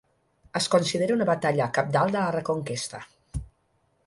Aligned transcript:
Es 0.59 0.67
considera 0.75 1.17
una 1.17 1.27
batalla 1.31 1.69
cabdal 1.77 2.17
de 2.17 2.19
la 2.19 2.27
Reconquesta. 2.37 3.03